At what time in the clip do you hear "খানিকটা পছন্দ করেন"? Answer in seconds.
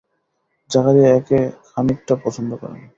1.67-2.81